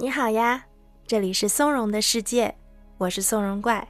[0.00, 0.64] 你好呀，
[1.06, 2.56] 这里是松茸的世界，
[2.96, 3.86] 我是松茸怪。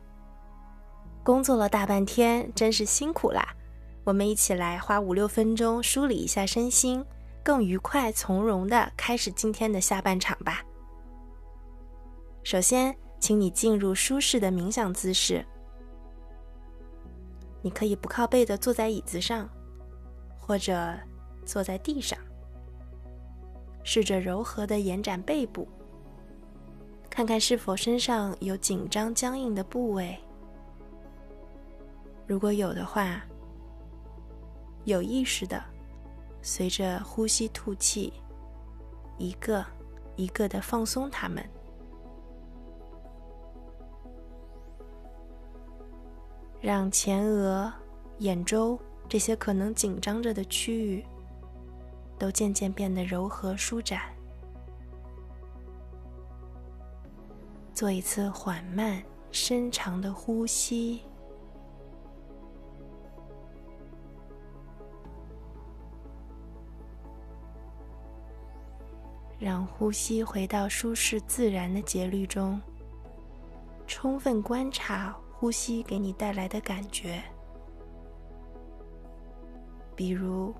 [1.23, 3.55] 工作了大半天，真是辛苦啦！
[4.02, 7.04] 我们一起来花五六分钟梳理一下身心，
[7.44, 10.65] 更愉快从容的开始今天的下半场吧。
[12.43, 15.47] 首先，请你进入舒适的冥想姿势，
[17.63, 19.49] 你可以不靠背的坐在椅子上，
[20.41, 20.93] 或者
[21.47, 22.19] 坐在地上，
[23.85, 25.68] 试着柔和的延展背部。
[27.11, 30.17] 看看是否身上有紧张僵硬的部位，
[32.27, 33.20] 如果有的话，
[34.84, 35.62] 有意识的
[36.41, 38.12] 随着呼吸吐气，
[39.18, 39.66] 一个
[40.16, 41.45] 一个的放松它们，
[46.60, 47.70] 让前额、
[48.18, 51.04] 眼周这些可能紧张着的区域，
[52.18, 54.01] 都渐渐变得柔和舒展。
[57.80, 61.00] 做一次缓慢、深长的呼吸，
[69.39, 72.61] 让呼吸回到舒适自然的节律中，
[73.87, 77.22] 充分观察呼吸给你带来的感觉，
[79.97, 80.55] 比如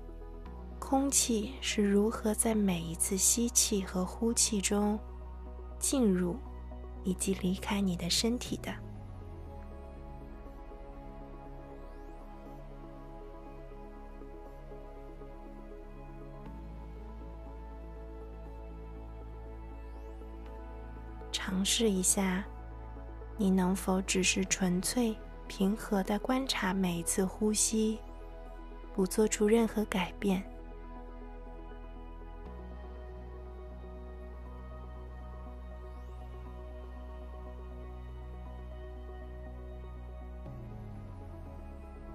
[0.79, 4.99] 空气是如何在每一次吸气和呼气中
[5.77, 6.35] 进入。
[7.03, 8.73] 以及离开你的身体的。
[21.31, 22.43] 尝试一下，
[23.35, 25.15] 你能否只是纯粹
[25.47, 27.99] 平和的观察每一次呼吸，
[28.93, 30.43] 不做出任何改变？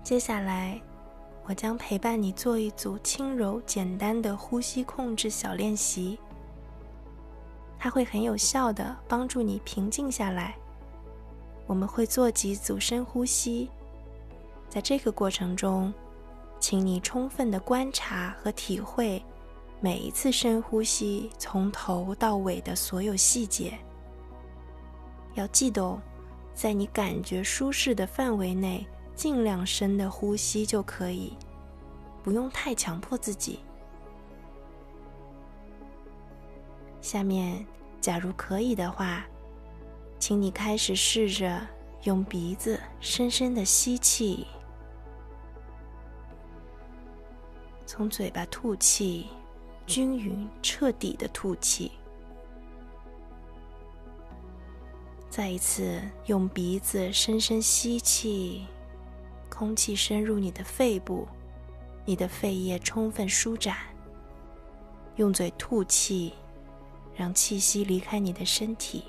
[0.07, 0.81] 接下来，
[1.47, 6.17] 我将陪伴你做一组轻柔简单的呼吸控制小练习。
[7.77, 10.55] 它会很有效的帮助你平静下来。
[11.67, 13.69] 我们会做几组深呼吸，
[14.69, 15.93] 在这个过程中，
[16.61, 19.21] 请你充分的观察和体会
[19.81, 23.77] 每一次深呼吸从头到尾的所有细节。
[25.35, 26.01] 要记得哦，
[26.55, 28.87] 在你感觉舒适的范围内。
[29.17, 31.33] 尽量深的呼吸就可以，
[32.23, 33.61] 不用太强迫自己。
[37.01, 37.65] 下面，
[37.99, 39.25] 假如可以的话，
[40.19, 41.67] 请你开始试着
[42.03, 44.47] 用鼻子深深的吸气，
[47.87, 49.29] 从嘴巴吐气，
[49.87, 51.93] 均匀彻底的吐气。
[55.31, 58.67] 再一次用鼻子深深吸气。
[59.57, 61.27] 空气深入你的肺部，
[62.05, 63.75] 你的肺叶充分舒展。
[65.15, 66.35] 用嘴吐气，
[67.15, 69.05] 让气息离开你的身体。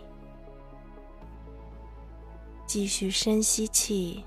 [2.66, 4.24] 继续深吸气，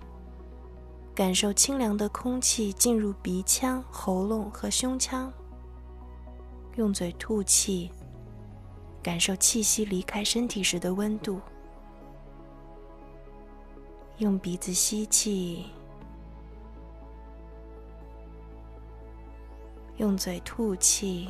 [1.15, 5.33] 感受清凉的空气进入鼻腔、喉咙和胸腔。
[6.77, 7.91] 用嘴吐气，
[9.03, 11.41] 感受气息离开身体时的温度。
[14.19, 15.65] 用鼻子吸气。
[20.01, 21.29] 用嘴吐气，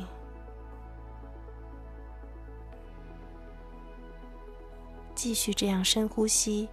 [5.13, 6.69] 继续这样深呼吸，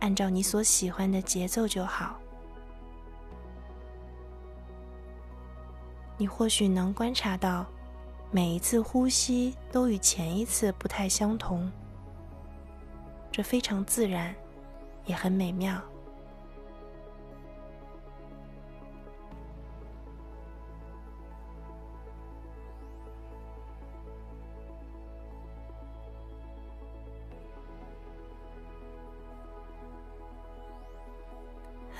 [0.00, 2.18] 按照你所喜欢的节奏就好。
[6.18, 7.64] 你或许能观察到，
[8.32, 11.70] 每一次呼吸都与前一次不太相同，
[13.30, 14.34] 这非常自然，
[15.06, 15.80] 也很美妙。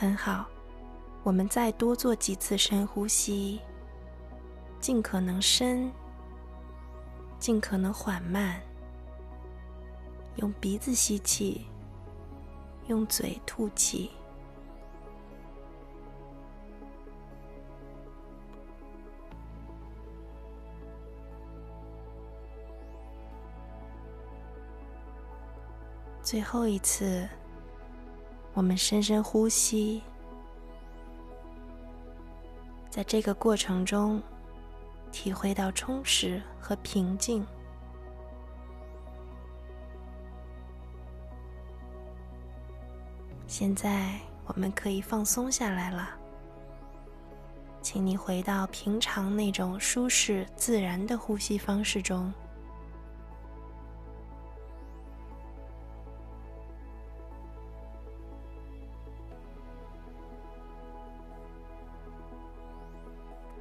[0.00, 0.46] 很好，
[1.22, 3.60] 我们再多做几次深呼吸，
[4.80, 5.92] 尽可能深，
[7.38, 8.58] 尽可能缓慢，
[10.36, 11.66] 用鼻子吸气，
[12.86, 14.10] 用嘴吐气。
[26.22, 27.28] 最后一次。
[28.60, 30.02] 我们深深呼吸
[32.90, 34.22] 在这个过程中
[35.10, 37.42] 体会到充实和平静。
[43.46, 46.10] 现在我们可以放松下来了
[47.80, 52.30] 请你回到平常那种舒适自然的呼吸方式中。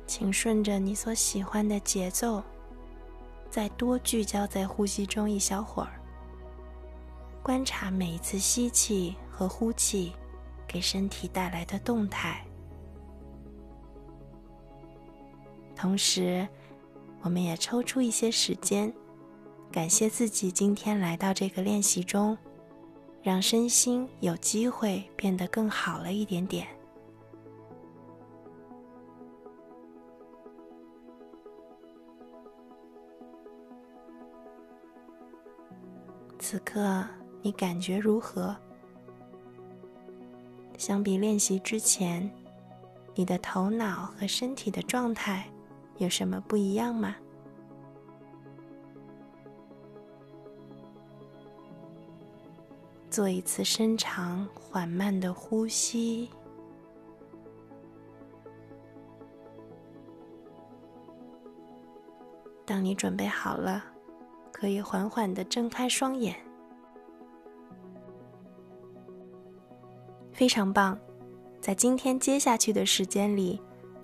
[0.09, 2.43] 请顺着你所喜欢的节奏，
[3.47, 6.01] 再多聚焦在呼吸中一小会儿，
[7.43, 10.11] 观察每一次吸气和呼气
[10.67, 12.43] 给身体带来的动态。
[15.75, 16.47] 同时，
[17.21, 18.91] 我们也抽出一些时间，
[19.71, 22.35] 感谢自己今天来到这个练习中，
[23.21, 26.67] 让身心有机会变得更好了一点点。
[36.51, 37.05] 此刻
[37.43, 38.55] 你感觉如何？
[40.79, 42.27] 相比练习之前，
[43.13, 45.47] 你的头脑和身体的状态
[45.97, 47.15] 有什么不一样吗？
[53.11, 56.27] 做一次深长缓慢的呼吸。
[62.65, 63.98] 当你准备好了。
[64.59, 66.35] 可以缓缓地睁开双眼，
[70.33, 70.99] 非常棒！
[71.61, 73.61] 在今天接下去的时间里，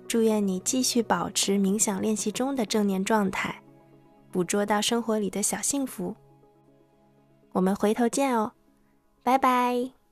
[0.08, 3.62] 祝愿你继续保持冥想练习中的正念状态，
[4.32, 6.16] 捕捉到生活里的小幸福。
[7.52, 8.52] 我们回头见哦，
[9.22, 10.05] 拜拜。